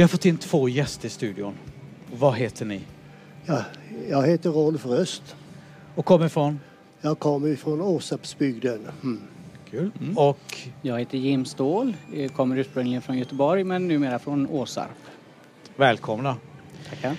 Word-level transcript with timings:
Vi 0.00 0.02
har 0.02 0.08
fått 0.08 0.24
in 0.26 0.36
två 0.38 0.68
gäster 0.68 1.06
i 1.06 1.10
studion. 1.10 1.54
Vad 2.12 2.34
heter 2.34 2.64
ni? 2.64 2.80
Ja, 3.46 3.64
jag 4.08 4.26
heter 4.26 4.50
Rolf 4.50 4.86
Röst. 4.86 5.36
Och 5.94 6.04
kommer 6.04 6.26
ifrån? 6.26 6.60
Jag 7.00 7.18
kommer 7.18 7.56
från 7.56 7.80
Åsarpsbygden. 7.80 8.88
Mm. 9.02 9.20
Kul. 9.70 9.90
Och 10.16 10.58
Jag 10.82 10.98
heter 10.98 11.18
Jim 11.18 11.44
Ståhl, 11.44 11.94
eh, 12.14 12.30
kommer 12.32 12.56
ursprungligen 12.56 13.02
från 13.02 13.18
Göteborg 13.18 13.64
men 13.64 13.88
numera 13.88 14.18
från 14.18 14.46
Åsarp. 14.50 14.88
välkomna. 15.76 16.36
Tackar. 16.90 17.16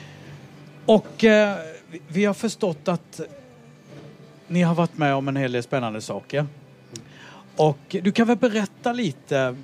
Och 0.85 1.23
eh, 1.23 1.57
vi- 1.91 2.01
vi 2.07 2.25
har 2.25 2.33
förstått 2.33 2.87
att 2.87 3.21
ni 4.47 4.61
har 4.61 4.75
varit 4.75 4.97
med 4.97 5.15
om 5.15 5.27
en 5.27 5.35
hel 5.35 5.51
del 5.51 5.63
spännande 5.63 6.01
saker. 6.01 6.45
Och 7.55 7.79
du 7.89 8.11
kan 8.11 8.27
väl 8.27 8.37
berätta 8.37 8.93
lite 8.93 9.55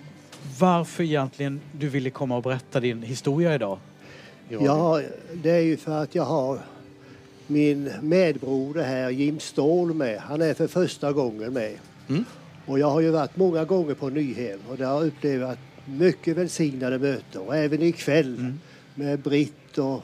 varför 0.60 1.04
egentligen 1.04 1.62
du 1.72 1.90
ville 1.90 2.10
komma 2.10 2.38
och 2.38 2.44
berätta 2.44 2.80
din 2.80 3.04
historia 3.04 3.56
idag? 3.56 3.80
Ja, 4.50 5.02
det 5.34 5.52
är 5.52 5.60
ju 5.60 5.78
för 5.78 6.04
att 6.04 6.16
jag 6.16 6.24
har 6.24 6.60
min 7.48 7.92
medbroder 8.02 8.84
här, 8.84 9.10
Jim 9.10 9.40
Ståhl, 9.40 9.94
med. 9.94 10.20
Han 10.20 10.42
är 10.42 10.54
för 10.54 10.68
första 10.68 11.12
gången 11.12 11.54
med. 11.54 11.78
Och 12.66 12.80
jag 12.80 12.90
har 12.90 13.02
ju 13.02 13.10
varit 13.10 13.38
många 13.38 13.66
gånger 13.66 13.94
på 13.94 14.10
Nyhem 14.10 14.60
och 14.70 14.78
där 14.78 14.86
har 14.86 14.94
jag 14.94 15.08
upplevt 15.08 15.60
mycket 15.86 16.38
välsignade 16.38 17.00
möten. 17.00 17.42
Och 17.42 17.56
även 17.56 17.82
ikväll 17.82 18.54
med 18.96 19.20
Britt 19.20 19.78
och 19.78 20.04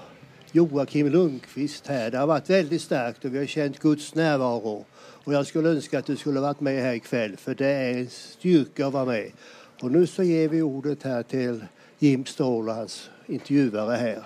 Joakim 0.51 1.09
Lundqvist 1.09 1.87
här. 1.87 2.11
Det 2.11 2.17
har 2.17 2.27
varit 2.27 2.49
väldigt 2.49 2.81
starkt 2.81 3.25
och 3.25 3.33
vi 3.33 3.37
har 3.37 3.45
känt 3.45 3.79
Guds 3.79 4.15
närvaro. 4.15 4.85
Och 4.95 5.33
jag 5.33 5.47
skulle 5.47 5.69
önska 5.69 5.99
att 5.99 6.05
du 6.05 6.15
skulle 6.15 6.39
varit 6.39 6.59
med 6.59 6.83
här 6.83 6.93
ikväll 6.93 7.37
för 7.37 7.55
det 7.55 7.67
är 7.67 7.93
en 7.93 8.09
styrka 8.09 8.87
att 8.87 8.93
vara 8.93 9.05
med. 9.05 9.31
Och 9.83 9.91
nu 9.91 10.07
så 10.07 10.23
ger 10.23 10.49
vi 10.49 10.61
ordet 10.61 11.03
här 11.03 11.23
till 11.23 11.65
Jim 11.99 12.25
Ståhl 12.25 12.69
och 12.69 12.75
hans 12.75 13.09
intervjuare 13.25 13.95
här. 13.95 14.23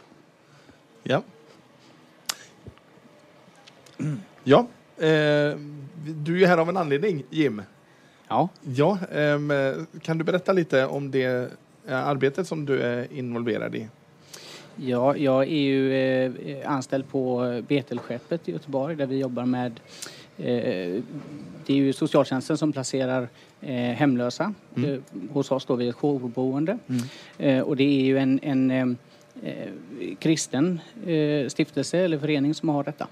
Ja. 1.03 1.23
Ja, 4.43 4.67
eh, 4.97 5.57
du 6.05 6.35
är 6.35 6.37
ju 6.37 6.45
här 6.45 6.57
av 6.57 6.69
en 6.69 6.77
anledning, 6.77 7.23
Jim. 7.29 7.61
Ja, 8.27 8.49
Ja, 8.61 8.97
ehm, 9.11 9.53
kan 10.01 10.17
du 10.17 10.23
berätta 10.23 10.53
lite 10.53 10.85
om 10.85 11.11
det 11.11 11.51
eh, 11.87 12.07
arbetet 12.07 12.47
som 12.47 12.65
du 12.65 12.81
är 12.81 13.13
involverad 13.13 13.75
i? 13.75 13.87
ja 14.75 15.17
jag 15.17 15.43
är 15.43 15.61
ju 15.61 15.93
eh, 15.93 16.71
anställd 16.71 17.09
på 17.09 17.61
Betelskeppet 17.67 18.49
i 18.49 18.51
Göteborg 18.51 18.95
där 18.95 19.05
vi 19.05 19.17
jobbar 19.17 19.45
med 19.45 19.71
eh, 19.71 19.79
det 20.37 21.03
är 21.67 21.75
ju 21.75 21.93
socialtjänsten 21.93 22.57
som 22.57 22.71
placerar 22.73 23.27
eh, 23.61 23.73
hemlösa 23.75 24.53
eh, 24.75 24.99
hos 25.31 25.51
oss 25.51 25.65
då 25.65 25.75
vid 25.75 25.89
ett 25.89 25.95
jourboende. 25.95 26.77
Eh, 27.37 27.59
och 27.61 27.75
det 27.77 27.83
är 27.83 28.03
ju 28.03 28.17
en, 28.17 28.39
en 28.43 28.71
eh, 28.71 28.87
eh, 29.43 29.69
kristen 30.19 30.79
eh, 31.05 31.47
stiftelse 31.47 31.97
eller 31.99 32.19
förening 32.19 32.53
som 32.53 32.69
har 32.69 32.83
detta. 32.83 33.07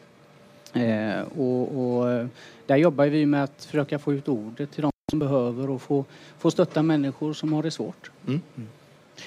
Eh, 0.73 1.22
och, 1.38 1.78
och 1.98 2.12
eh, 2.12 2.28
där 2.68 2.76
jobbar 2.76 3.06
vi 3.08 3.26
med 3.26 3.44
att 3.44 3.66
försöka 3.66 4.00
få 4.00 4.14
ut 4.14 4.28
ordet 4.28 4.72
till 4.72 4.81
de 4.81 4.92
som 5.12 5.20
behöver 5.20 5.70
och 5.70 5.81
få, 5.81 6.06
få 6.40 6.52
stötta 6.52 6.84
människor 6.84 7.34
som 7.34 7.53
har 7.53 7.64
det 7.64 7.72
svårt. 7.72 8.12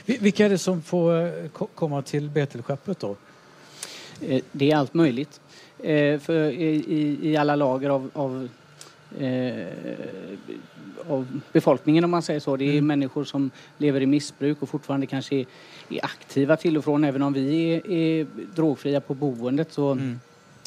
Vi- 0.04 0.18
Vilka 0.20 0.44
är 0.44 0.48
det 0.50 0.58
som 0.58 0.82
får 0.82 1.22
eh, 1.26 1.48
ko- 1.52 1.68
komma 1.74 2.02
till 2.02 2.28
Betelskeppet 2.30 2.98
då? 3.00 3.16
Eh, 4.20 4.42
Det 4.52 4.70
är 4.72 4.76
allt 4.76 4.94
möjligt. 4.94 5.40
Eh, 5.82 6.18
För 6.18 6.50
i, 6.50 7.18
i, 7.22 7.36
alla 7.36 7.56
lager 7.56 7.90
av, 7.90 8.10
av, 8.12 8.48
eh, 9.18 9.66
av 11.08 11.40
befolkningen 11.52 12.04
om 12.04 12.10
man 12.10 12.22
säger 12.22 12.40
så. 12.40 12.56
Det 12.56 12.78
är 12.78 12.82
människor 12.82 13.24
som 13.24 13.50
lever 13.78 14.00
i 14.00 14.06
missbruk 14.06 14.62
och 14.62 14.68
fortfarande 14.68 15.06
kanske 15.06 15.36
är, 15.36 15.46
är 15.88 16.04
aktiva 16.04 16.56
till 16.56 16.76
och 16.76 16.84
från. 16.84 17.04
Även 17.04 17.22
om 17.22 17.32
vi 17.32 17.74
är, 17.74 17.90
är 17.90 18.26
drogfria 18.54 19.00
på 19.00 19.14
boendet 19.14 19.72
så 19.72 19.98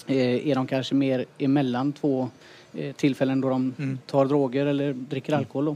eh, 0.08 0.48
är 0.48 0.56
de 0.56 0.68
kanske 0.68 0.96
mer 0.96 1.26
emellan 1.38 1.94
två 1.94 2.30
eh, 2.74 2.96
tillfällen 2.96 3.42
då 3.42 3.50
de 3.50 3.98
tar 4.06 4.26
droger 4.26 4.66
eller 4.66 4.94
dricker 4.94 5.34
alkohol. 5.34 5.66
Då. 5.66 5.76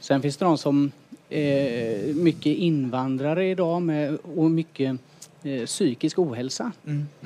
Sen 0.00 0.22
finns 0.22 0.36
det 0.36 0.44
de 0.44 0.58
som 0.58 0.92
eh, 1.28 2.14
mycket 2.14 2.56
invandrare 2.56 3.50
idag 3.50 3.82
med, 3.82 4.18
och 4.36 4.50
mycket 4.50 5.00
eh, 5.42 5.66
psykisk 5.66 6.18
ohälsa. 6.18 6.72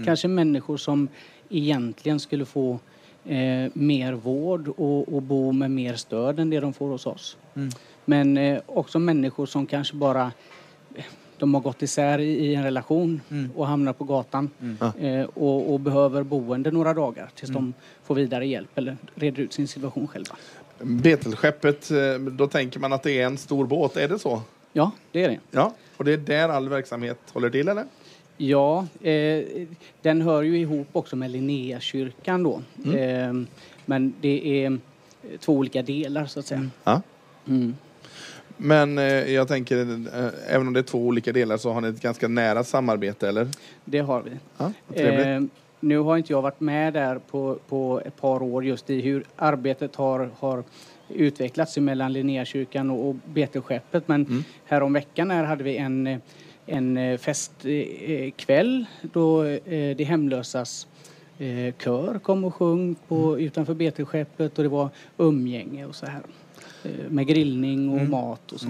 Kanske 0.05 0.28
människor 0.28 0.77
som 0.77 1.09
egentligen 1.49 2.21
skulle 2.21 2.45
få 2.45 2.78
eh, 3.25 3.71
mer 3.73 4.12
vård 4.12 4.69
och, 4.69 5.15
och 5.15 5.23
bo 5.23 5.53
med 5.53 5.71
mer 5.71 5.95
stöd 5.95 6.41
än 6.41 6.50
det 6.50 6.61
de 6.61 6.73
får 6.73 6.89
hos 6.89 7.06
oss. 7.06 7.37
Men 8.05 8.37
eh, 8.37 8.61
också 8.67 8.99
människor 8.99 9.47
som 9.47 9.67
kanske 9.67 9.97
bara 9.97 10.33
eh, 10.95 11.05
de 11.39 11.55
har 11.55 11.61
gått 11.61 11.83
isär 11.83 12.19
i, 12.19 12.31
i 12.31 12.55
en 12.55 12.65
relation 12.65 13.21
och 13.56 13.67
hamnar 13.67 13.93
på 13.93 14.05
gatan 14.05 14.50
eh, 14.99 15.23
och, 15.23 15.73
och 15.73 15.81
behöver 15.81 16.23
boende 16.23 16.71
några 16.71 16.94
dagar 16.94 17.31
tills 17.34 17.50
de 17.50 17.75
får 18.05 18.15
vidare 18.15 18.47
hjälp 18.47 18.79
eller 18.79 18.97
reder 19.15 19.43
ut 19.43 19.53
sin 19.53 19.69
situation 19.69 20.09
själva. 20.09 20.37
Betelskeppet, 20.83 21.91
eh, 21.91 22.19
då 22.19 22.47
tänker 22.47 22.81
man 22.81 22.93
att 22.93 23.03
det 23.03 23.21
är 23.21 23.27
en 23.27 23.39
stor 23.39 23.67
båt, 23.67 23.97
är 23.97 24.09
det 24.09 24.19
så? 24.19 24.43
Ja, 24.73 24.91
det 25.12 25.25
är 25.25 25.29
det. 25.29 25.39
Ja, 25.50 25.75
och 25.97 26.05
det 26.05 26.12
är 26.12 26.17
där 26.17 26.49
all 26.49 26.69
verksamhet 26.69 27.19
håller 27.33 27.50
till, 27.50 27.69
eller? 27.69 27.84
Ja, 28.47 28.87
eh, 29.03 29.45
den 30.03 30.21
hör 30.23 30.43
ju 30.43 30.59
ihop 30.59 30.87
också 30.93 31.17
med 31.17 31.31
Linnéakyrkan 31.31 32.43
då. 32.43 32.63
Eh, 32.97 33.33
men 33.87 34.15
det 34.21 34.65
är 34.65 34.71
eh, 34.71 34.79
två 35.41 35.53
olika 35.53 35.83
delar 35.83 36.27
så 36.27 36.41
att 36.41 36.47
säga. 36.47 36.69
Ja. 36.85 37.03
Mm. 37.49 37.75
Men 38.57 38.99
eh, 38.99 39.05
jag 39.33 39.49
tänker, 39.49 39.77
eh, 39.81 40.55
även 40.55 40.67
om 40.67 40.73
det 40.73 40.81
är 40.81 40.85
två 40.85 40.99
olika 40.99 41.33
delar 41.33 41.57
så 41.57 41.73
har 41.73 41.81
ni 41.81 41.89
ett 41.89 42.01
ganska 42.03 42.29
nära 42.29 42.65
samarbete, 42.65 43.29
eller? 43.29 43.49
Det 43.85 43.99
har 43.99 44.23
vi. 44.23 44.31
Ja. 44.59 44.73
Eh, 45.03 45.43
nu 45.81 45.99
har 45.99 46.17
inte 46.17 46.33
jag 46.33 46.43
varit 46.43 46.61
med 46.61 46.93
där 46.93 47.19
på, 47.31 47.59
på 47.69 48.03
ett 48.05 48.17
par 48.21 48.43
år 48.43 48.65
just 48.65 48.91
i 48.91 49.01
hur 49.01 49.25
arbetet 49.37 49.97
har, 49.97 50.31
har 50.39 50.65
utvecklats 51.09 51.77
mellan 51.79 52.13
Linnéakyrkan 52.13 52.91
och, 52.91 53.09
och 53.09 53.17
Betelskeppet. 53.35 54.09
Men 54.09 54.25
Mm. 54.27 54.45
härom 54.65 54.93
veckan 54.93 55.31
här 55.31 55.45
hade 55.45 55.65
vi 55.65 55.77
en, 55.77 56.07
eh, 56.07 56.19
en 56.67 57.19
festkväll 57.19 58.84
då 59.12 59.45
eh, 59.45 59.97
de 59.97 60.05
hemlösas 60.05 60.87
eh, 61.39 61.75
kör 61.84 62.19
kom 62.19 62.45
och 62.45 62.55
sjöng 62.55 62.95
på, 63.09 63.33
Mm. 63.33 63.45
utanför 63.47 63.75
Betelskeppet 63.75 64.59
och 64.59 64.62
det 64.65 64.69
var 64.71 64.89
umgänge 65.19 65.87
och 65.87 65.95
så 65.95 66.06
här. 66.06 66.21
Eh, 66.84 66.91
med 67.11 67.27
grillning 67.27 67.89
Mm. 67.93 68.03
och 68.03 68.09
mat 68.09 68.53
och 68.53 68.61
så. 68.61 68.67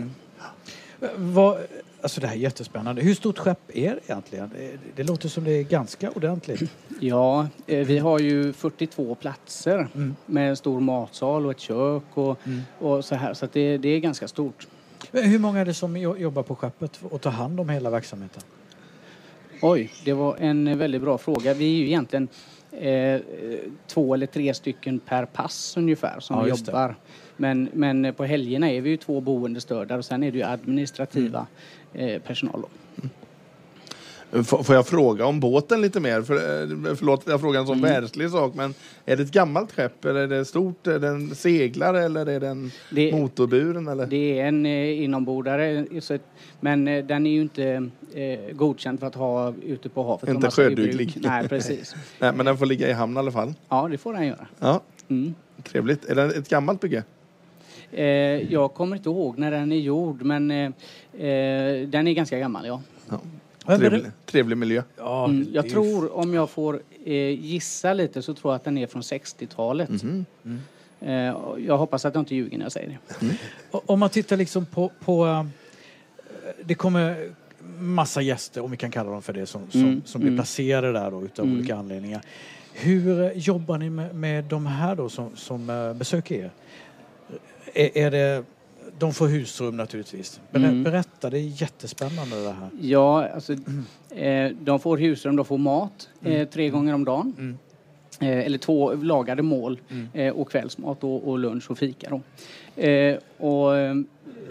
Vad, 1.16 1.58
alltså 2.03 2.20
det 2.20 2.26
här 2.26 2.34
är 2.34 2.38
jättespännande. 2.38 3.03
Hur 3.03 3.14
stort 3.14 3.38
skepp 3.38 3.70
är 3.75 3.91
det 3.94 4.00
egentligen? 4.06 4.50
Det, 4.97 5.03
låter 5.03 5.28
som 5.28 5.44
det 5.44 5.50
är 5.53 5.62
ganska 5.62 6.10
ordentligt. 6.10 6.62
Ja, 7.00 7.47
eh, 7.66 7.86
vi 7.86 7.98
har 7.98 8.19
ju 8.19 8.53
42 8.53 9.14
platser 9.14 9.88
med 10.26 10.50
en 10.50 10.56
stor 10.56 10.80
matsal 10.80 11.44
och 11.47 11.50
ett 11.50 11.60
kök 11.60 12.03
och, 12.14 12.38
och 12.78 13.04
så 13.04 13.14
här. 13.14 13.34
Så 13.34 13.47
det, 13.53 13.76
det 13.78 13.88
är 13.88 13.98
ganska 13.98 14.28
stort. 14.28 14.66
Hur 15.12 15.38
många 15.38 15.60
är 15.60 15.64
det 15.64 15.74
som 15.74 15.96
jo- 15.96 16.16
jobbar 16.16 16.42
på 16.42 16.54
skeppet 16.56 17.00
och 17.02 17.20
tar 17.20 17.30
hand 17.30 17.60
om 17.60 17.68
hela 17.68 17.90
verksamheten? 17.90 18.42
Oj, 19.62 19.90
det 20.04 20.12
var 20.12 20.36
en 20.36 20.66
eh, 20.68 20.76
väldigt 20.76 21.02
bra 21.02 21.18
fråga. 21.18 21.54
Vi 21.54 21.64
är 21.74 21.78
ju 21.78 21.86
egentligen 21.86 22.28
eh, 22.72 23.20
två 23.86 24.14
eller 24.14 24.26
tre 24.26 24.54
stycken 24.54 24.98
per 24.98 25.24
pass 25.24 25.74
ungefär 25.76 26.20
som 26.20 26.36
Ja, 26.36 26.48
jobbar. 26.48 26.94
Men, 27.36 27.68
men 27.72 28.14
på 28.14 28.24
helgerna 28.24 28.70
är 28.70 28.80
vi 28.80 28.90
ju 28.90 28.96
två 28.96 29.20
boendestördar 29.20 29.98
och 29.98 30.04
sen 30.04 30.22
är 30.22 30.30
det 30.32 30.38
ju 30.38 30.44
administrativa 30.44 31.46
eh, 31.92 32.22
personal. 32.22 32.60
Då. 32.62 32.68
Får 34.44 34.75
jag 34.75 34.87
fråga 34.87 35.26
om 35.26 35.41
båten 35.41 35.81
lite 35.81 36.00
mer? 36.00 36.22
För, 36.22 36.34
eh, 36.34 36.94
förlåt, 36.94 37.22
jag 37.26 37.41
frågar 37.41 37.60
en 37.60 37.66
sån 37.66 37.78
Mm. 37.78 37.91
världslig 37.91 38.31
sak, 38.31 38.54
men 38.54 38.75
är 39.06 39.16
det 39.16 39.22
ett 39.22 39.31
gammalt 39.32 39.72
skepp? 39.72 40.04
Eller 40.04 40.20
är 40.20 40.26
det 40.26 40.44
stort? 40.44 40.87
Är 40.87 40.98
den 40.98 41.34
seglar 41.34 41.94
eller 41.94 42.26
är 42.26 42.41
den 42.41 42.71
Det- 42.91 43.12
motorburen? 43.12 43.88
Eller? 43.88 44.06
Det 44.06 44.41
är 44.41 44.47
en 44.48 44.66
eh, 44.66 45.03
inombordare, 45.04 45.87
ett- 46.09 46.21
men 46.60 46.88
eh, 46.88 47.04
den 47.04 47.26
är 47.26 47.31
ju 47.31 47.41
inte 47.42 47.91
eh, 48.15 48.54
godkänd 48.54 49.01
för 49.01 49.06
att 49.06 49.15
ha 49.15 49.54
ute 49.62 49.89
på 49.89 50.03
havet. 50.03 50.28
Inte 50.28 50.51
sjöduglig. 50.51 51.15
Nej, 51.22 51.48
precis. 51.48 51.95
Nej, 52.18 52.33
men 52.36 52.47
den 52.47 52.59
får 52.59 52.66
ligga 52.66 52.89
i 52.89 52.92
hamn 52.92 53.16
i 53.16 53.18
alla 53.18 53.33
fall. 53.33 53.54
Ja, 53.68 53.89
det 53.91 53.98
får 53.98 54.12
den 54.12 54.27
göra. 54.27 54.47
Ja, 54.59 54.80
Mm. 55.09 55.34
trevligt. 55.62 56.04
Är 56.04 56.15
det 56.15 56.22
ett 56.24 56.48
gammalt 56.48 56.80
bygge? 56.80 57.04
Eh, 57.92 58.04
jag 58.53 58.74
kommer 58.74 58.97
inte 58.97 59.09
ihåg 59.09 59.39
när 59.39 59.51
den 59.51 59.72
är 59.72 59.77
gjord, 59.77 60.22
men 60.22 60.51
eh, 60.51 60.65
eh, 61.27 61.89
den 61.89 62.09
är 62.09 62.12
ganska 62.12 62.39
gammal, 62.39 62.66
ja. 62.66 62.83
Ja. 63.10 63.21
Trevlig, 63.66 64.03
trevlig 64.26 64.56
miljö. 64.59 64.82
Ja, 64.97 65.24
Mm, 65.24 65.48
jag 65.53 65.68
tror, 65.68 66.12
om 66.16 66.34
jag 66.34 66.50
får 66.50 66.80
eh, 67.04 67.14
gissa 67.41 67.94
lite, 67.94 68.22
så 68.22 68.34
tror 68.34 68.53
jag 68.53 68.56
att 68.56 68.64
den 68.64 68.78
är 68.78 68.86
från 68.86 69.03
60-talet. 69.03 69.88
Mhm. 70.03 70.24
Eh, 71.00 71.30
och 71.30 71.60
jag 71.60 71.78
hoppas 71.78 72.04
att 72.04 72.14
jag 72.14 72.22
inte 72.22 72.34
ljuger 72.34 72.59
när 72.59 72.64
jag 72.64 72.72
säger 72.72 72.88
det. 73.20 73.26
O- 73.70 73.82
Om 73.86 73.98
man 74.00 74.10
tittar 74.10 74.36
liksom 74.36 74.66
på, 74.66 74.91
på 75.04 75.26
eh, 75.26 75.44
det 76.64 76.74
kommer 76.74 77.30
massa 77.78 78.22
gäster, 78.22 78.64
om 78.64 78.70
vi 78.70 78.76
kan 78.76 78.91
kalla 78.91 79.10
dem 79.10 79.22
för 79.22 79.32
det, 79.32 79.47
som, 79.47 79.70
som, 79.70 79.80
Mm, 79.80 80.03
som 80.04 80.20
blir 80.20 80.28
mm. 80.30 80.38
placerade 80.38 80.92
där 80.92 81.10
då 81.10 81.24
utav 81.24 81.44
Mm. 81.44 81.58
olika 81.58 81.76
anledningar. 81.76 82.22
Hur 82.74 83.20
eh, 83.22 83.32
jobbar 83.38 83.78
ni 83.78 83.91
med, 83.91 84.15
med 84.15 84.44
de 84.44 84.66
här 84.66 84.94
då 84.97 85.08
som, 85.08 85.36
som 85.36 85.70
eh, 85.70 85.92
besöker 85.94 86.34
er? 86.34 86.50
Är, 87.74 87.98
är 87.98 88.10
det 88.10 88.44
de 89.03 89.13
får 89.13 89.28
husrum 89.28 89.77
naturligtvis. 89.77 90.41
Ber, 90.51 90.59
Mm. 90.60 90.83
Berätta, 90.83 91.31
det 91.31 91.39
är 91.39 91.63
jättespännande 91.63 92.43
det 92.45 92.53
här. 92.53 92.69
Ja, 92.81 93.28
alltså, 93.28 93.53
eh, 94.10 94.51
de 94.60 94.81
får 94.81 94.97
husrum, 94.97 95.37
de 95.37 95.45
får 95.45 95.59
mat 95.59 96.09
eh, 96.25 96.49
tre 96.49 96.69
gånger 96.71 96.95
om 96.95 97.04
dagen. 97.04 97.34
Mm. 97.39 97.59
Eh, 98.21 98.47
eller 98.47 98.59
två 98.59 98.95
lagade 98.95 99.43
mål 99.43 99.81
Mm. 99.91 100.09
eh, 100.13 100.33
och 100.34 100.51
kvällsmat 100.51 101.04
och, 101.04 101.28
och 101.28 101.39
lunch 101.39 101.71
och 101.71 101.78
fika. 101.78 102.09
Då. 102.10 102.21
Eh, 102.83 103.16
och, 103.39 103.77
eh, 103.77 103.95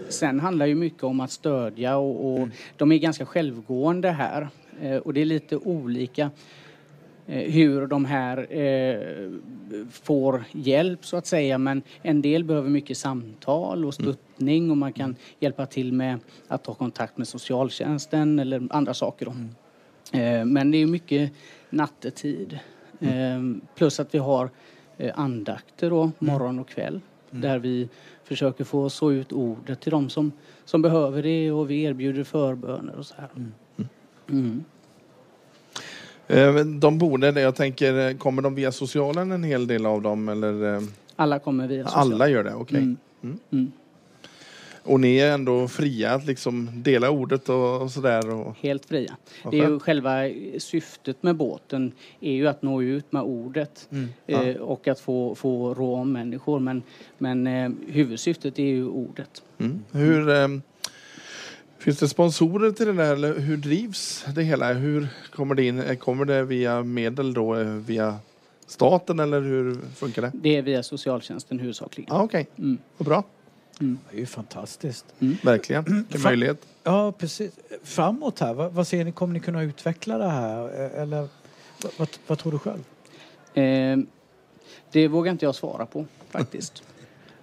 sen 0.10 0.40
handlar 0.40 0.66
ju 0.66 0.76
mycket 0.76 1.04
om 1.04 1.20
att 1.20 1.32
stödja 1.32 1.98
och, 1.98 2.42
och 2.42 2.48
de 2.78 2.92
är 2.92 2.98
ganska 2.98 3.26
självgående 3.26 4.10
här. 4.12 4.48
Och 5.04 5.14
det 5.14 5.22
är 5.22 5.26
lite 5.26 5.58
olika 5.58 6.32
hur 7.32 7.88
de 7.88 8.06
här 8.06 8.38
eh, 8.58 9.32
får 9.92 10.44
hjälp 10.52 11.06
så 11.06 11.18
att 11.18 11.26
säga. 11.26 11.58
Men 11.58 11.82
en 12.02 12.22
del 12.22 12.44
behöver 12.44 12.70
mycket 12.70 12.98
samtal 12.98 13.86
och 13.86 13.94
stöttning 13.94 14.72
och 14.72 14.78
man 14.78 14.94
kan 14.94 15.16
hjälpa 15.40 15.66
till 15.66 15.94
med 15.94 16.20
att 16.48 16.64
ta 16.64 16.74
kontakt 16.74 17.18
med 17.18 17.28
socialtjänsten 17.28 18.40
eller 18.40 18.68
andra 18.70 18.94
saker. 18.94 19.26
Då. 19.26 19.32
Eh, 20.20 20.46
men 20.46 20.72
det 20.72 20.78
är 20.78 20.86
mycket 20.86 21.32
nattetid. 21.70 22.60
Eh, 23.00 23.42
plus 23.76 24.00
att 24.00 24.16
vi 24.16 24.20
har 24.20 24.50
eh, 24.98 25.20
andakter 25.20 25.90
då, 25.90 26.12
morgon 26.20 26.60
och 26.60 26.70
kväll. 26.70 27.02
Där 27.30 27.60
vi 27.60 27.90
försöker 28.24 28.64
få 28.64 28.90
så 28.90 29.12
ut 29.12 29.32
ordet 29.32 29.82
till 29.82 29.92
de 29.92 30.10
som, 30.10 30.32
som 30.66 30.82
behöver 30.82 31.24
det 31.24 31.52
och 31.52 31.70
vi 31.70 31.84
erbjuder 31.84 32.24
förböner 32.24 32.96
och 32.96 33.06
så 33.06 33.16
här. 33.18 33.30
Mm. 34.30 34.64
Eh, 36.32 36.56
De 36.66 36.98
boende, 36.98 37.42
jag 37.42 37.56
tänker, 37.56 38.10
eh, 38.10 38.18
kommer 38.18 38.42
de 38.42 38.56
via 38.56 38.72
socialen 38.72 39.32
en 39.32 39.44
hel 39.44 39.68
del 39.68 39.86
av 39.86 40.02
dem? 40.02 40.30
Eller, 40.30 40.76
eh, 40.76 40.82
Alla 41.16 41.40
kommer 41.40 41.68
via 41.68 41.84
social- 41.86 42.00
alla 42.14 42.28
gör 42.30 42.44
det? 42.44 42.54
Okej. 42.54 42.78
Mm. 42.80 42.98
Mm. 43.24 43.40
Mm. 43.52 43.72
Och 44.84 45.00
ni 45.00 45.18
är 45.18 45.32
ändå 45.34 45.68
fria 45.68 46.14
att 46.14 46.26
liksom 46.26 46.70
dela 46.84 47.10
ordet 47.10 47.50
och, 47.50 47.82
och 47.82 47.92
sådär? 47.92 48.30
Och, 48.36 48.56
Helt 48.62 48.86
fria. 48.86 49.18
Det 49.52 49.60
är 49.60 49.70
ju 49.70 49.80
själva 49.80 50.12
syftet 50.60 51.24
med 51.24 51.36
båten 51.36 51.92
är 52.22 52.32
ju 52.32 52.48
att 52.48 52.62
nå 52.62 52.82
ut 52.82 53.12
med 53.12 53.22
ordet 53.22 53.88
Mm. 53.92 54.10
eh, 54.28 54.56
och 54.56 54.88
att 54.88 55.00
få, 55.00 55.36
få 55.36 55.74
rå 55.74 55.96
om 55.96 56.12
människor. 56.12 56.60
Men, 56.60 56.84
men 57.18 57.48
eh, 57.48 57.72
huvudsyftet 57.88 58.60
är 58.60 58.64
ju 58.64 58.86
ordet. 58.88 59.44
mm. 59.58 59.80
Hur, 59.92 60.30
eh, 60.30 60.48
finns 61.82 62.00
det 62.00 62.08
sponsorer 62.08 62.72
till 62.72 62.86
det 62.88 62.94
där? 62.94 63.14
Eller 63.14 63.40
hur 63.40 63.58
drivs 63.58 64.26
det 64.36 64.44
hela? 64.44 64.74
Hur 64.74 65.08
kommer 65.36 65.56
det 65.56 65.64
in? 65.66 65.98
Kommer 65.98 66.26
det 66.26 66.44
via 66.44 66.84
medel 66.84 67.34
då? 67.34 67.56
eh, 67.56 67.66
Via 67.68 68.18
staten 68.68 69.20
eller 69.20 69.42
hur 69.42 69.78
funkar 69.96 70.22
det? 70.22 70.32
Det 70.34 70.58
är 70.58 70.62
via 70.62 70.84
socialtjänsten 70.84 71.60
huvudsakligen. 71.60 72.10
Ja, 72.16 72.22
Okej, 72.24 72.48
Mm. 72.58 72.78
vad 72.98 73.06
bra. 73.08 73.24
Det 73.80 74.16
är 74.16 74.20
ju 74.20 74.26
fantastiskt. 74.26 75.06
Verkligen. 75.44 75.84
Vilken 75.84 76.22
Fan. 76.22 76.30
möjlighet. 76.32 76.66
Ja, 76.84 77.12
precis. 77.12 77.52
Framåt 77.84 78.40
här, 78.40 78.54
vad, 78.54 78.72
vad 78.74 78.88
ser 78.88 79.06
ni? 79.06 79.12
Kommer 79.12 79.34
ni 79.34 79.40
kunna 79.40 79.64
utveckla 79.64 80.18
det 80.18 80.30
här? 80.30 80.64
Eh, 80.86 81.02
Eller 81.02 81.28
vad, 81.84 81.92
vad, 81.98 82.08
vad 82.28 82.38
tror 82.40 82.52
du 82.52 82.60
själv? 82.60 82.84
Eh, 83.54 83.98
det 84.92 85.08
vågar 85.08 85.32
inte 85.32 85.46
jag 85.46 85.56
svara 85.56 85.86
på 85.86 86.06
faktiskt. 86.30 86.84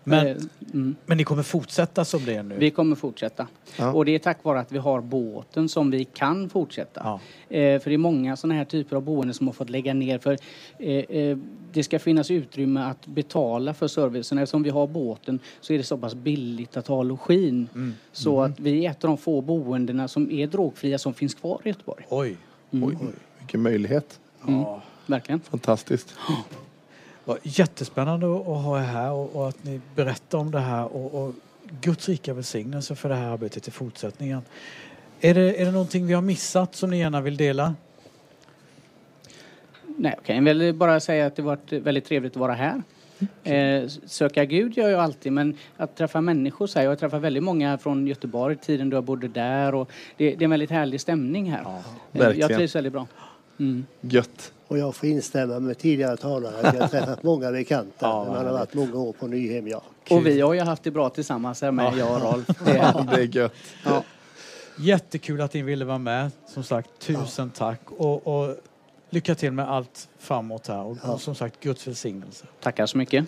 Men, 0.08 0.26
Eh, 0.26 0.36
mm. 0.74 0.96
men 1.06 1.18
ni 1.18 1.24
kommer 1.24 1.42
fortsätta 1.42 2.04
som 2.04 2.24
det 2.24 2.34
är 2.34 2.42
nu? 2.42 2.54
Vi 2.58 2.70
kommer 2.70 2.96
fortsätta. 2.96 3.46
Ja. 3.76 3.92
Och 3.92 4.04
det 4.04 4.14
är 4.14 4.18
tack 4.18 4.44
vare 4.44 4.60
att 4.60 4.72
vi 4.72 4.78
har 4.78 5.00
båten 5.00 5.68
som 5.68 5.90
vi 5.90 6.04
kan 6.04 6.48
fortsätta. 6.48 7.00
Ja. 7.04 7.20
Eh, 7.56 7.80
för 7.80 7.90
det 7.90 7.94
är 7.94 7.98
många 7.98 8.36
sådana 8.36 8.54
här 8.54 8.64
typer 8.64 8.96
av 8.96 9.02
boenden 9.02 9.34
som 9.34 9.46
har 9.46 9.54
fått 9.54 9.70
lägga 9.70 9.94
ner 9.94 10.18
för 10.18 10.38
eh, 10.78 10.96
eh, 10.96 11.38
det 11.72 11.82
ska 11.82 11.98
finnas 11.98 12.30
utrymme 12.30 12.80
att 12.80 13.06
betala 13.06 13.74
för 13.74 13.88
servicen. 13.88 14.38
Eftersom 14.38 14.62
vi 14.62 14.70
har 14.70 14.86
båten 14.86 15.38
så 15.60 15.72
är 15.72 15.78
det 15.78 15.84
så 15.84 15.98
pass 15.98 16.14
billigt 16.14 16.76
att 16.76 16.86
ha 16.86 17.02
login. 17.02 17.68
Mm. 17.74 17.94
Så 18.12 18.42
att 18.42 18.60
vi 18.60 18.86
är 18.86 18.90
ett 18.90 19.04
av 19.04 19.08
de 19.08 19.18
få 19.18 19.40
boendena 19.40 20.08
som 20.08 20.30
är 20.30 20.46
drogfria 20.46 20.98
som 20.98 21.14
finns 21.14 21.34
kvar 21.34 21.60
i 21.64 21.68
Göteborg. 21.68 22.06
Oj. 22.08 22.36
Mm. 22.70 22.88
Oj, 22.88 22.96
vilken 23.38 23.62
möjlighet. 23.62 24.20
Ja. 24.46 24.82
Verkligen. 25.06 25.40
Fantastiskt. 25.40 26.14
Jättespännande 27.42 28.26
att 28.26 28.46
ha 28.46 28.78
er 28.78 28.84
här 28.84 29.12
och, 29.12 29.36
och 29.36 29.48
att 29.48 29.64
ni 29.64 29.80
berättar 29.94 30.38
om 30.38 30.50
det 30.50 30.60
här 30.60 30.84
och, 30.84 31.22
och 31.22 31.34
Guds 31.80 32.08
rika 32.08 32.34
välsignelse 32.34 32.94
för 32.94 33.08
det 33.08 33.14
här 33.14 33.28
arbetet 33.28 33.68
i 33.68 33.70
fortsättningen. 33.70 34.42
Är 35.20 35.34
det, 35.34 35.60
är 35.60 35.64
det 35.64 35.70
någonting 35.72 36.06
vi 36.06 36.14
har 36.14 36.22
missat 36.22 36.74
som 36.74 36.90
ni 36.90 36.98
gärna 36.98 37.20
vill 37.20 37.36
dela? 37.36 37.74
Nej, 39.96 40.14
jag 40.16 40.24
kan 40.24 40.44
väl 40.44 40.74
bara 40.74 41.00
säga 41.00 41.26
att 41.26 41.36
det 41.36 41.42
varit 41.42 41.72
väldigt 41.72 42.04
trevligt 42.04 42.32
att 42.32 42.40
vara 42.40 42.54
här. 42.54 42.82
Eh, 43.44 43.88
söka 44.06 44.44
Gud 44.44 44.76
gör 44.76 44.88
jag 44.88 45.00
alltid, 45.00 45.32
men 45.32 45.56
att 45.76 45.96
träffa 45.96 46.20
människor 46.20 46.66
så 46.66 46.78
här. 46.78 46.84
Jag 46.84 46.90
har 46.90 46.96
träffat 46.96 47.22
väldigt 47.22 47.42
många 47.42 47.78
från 47.78 48.06
Göteborg, 48.06 48.56
tiden 48.56 48.90
då 48.90 48.96
jag 48.96 49.04
bodde 49.04 49.28
där 49.28 49.74
och 49.74 49.90
det, 50.16 50.30
det 50.30 50.42
är 50.42 50.42
en 50.42 50.50
väldigt 50.50 50.70
härlig 50.70 51.00
stämning 51.00 51.50
här. 51.50 51.64
Eh, 52.12 52.30
jag 52.30 52.54
trivs 52.54 52.76
väldigt 52.76 52.92
bra. 52.92 53.06
Mm. 53.58 53.86
Gött. 54.00 54.52
Och 54.68 54.78
jag 54.78 54.94
får 54.96 55.08
instämma 55.08 55.58
med 55.60 55.78
tidigare 55.78 56.16
talare 56.16 56.54
jag 56.62 56.80
har 56.80 56.88
träffat 56.88 57.22
många 57.22 57.52
bekanta 57.52 57.92
Ja, 58.06 58.24
när 58.24 58.30
man 58.32 58.46
har 58.46 58.52
varit 58.52 58.74
många 58.74 58.94
år 58.96 59.12
på 59.12 59.26
Nyhem. 59.26 59.68
Ja. 59.68 59.82
Och 60.10 60.26
vi 60.26 60.40
har 60.40 60.54
ju 60.54 60.60
haft 60.60 60.82
det 60.82 60.90
bra 60.90 61.08
tillsammans 61.10 61.62
här 61.62 61.70
med, 61.70 61.96
jag 61.98 62.14
och 62.14 62.32
Rolf. 62.32 62.46
Det 62.64 62.70
är, 62.76 62.76
Ja, 62.76 63.06
det 63.14 63.20
är 63.22 63.36
gött. 63.36 63.52
ja. 63.84 64.02
Jättekul 64.78 65.40
att 65.40 65.54
ni 65.54 65.62
ville 65.62 65.84
vara 65.84 65.98
med. 65.98 66.30
Som 66.46 66.62
sagt, 66.64 66.90
tusen 66.98 67.50
tack. 67.50 67.80
Och, 67.90 68.26
och 68.26 68.56
lycka 69.10 69.34
till 69.34 69.52
med 69.52 69.68
allt 69.70 70.08
framåt 70.18 70.66
här. 70.66 70.82
Och, 70.82 70.96
Ja. 71.02 71.12
och 71.12 71.20
som 71.20 71.34
sagt, 71.34 71.60
Guds 71.60 71.86
välsignelse. 71.86 72.46
Tackar 72.60 72.86
så 72.86 72.98
mycket. 72.98 73.24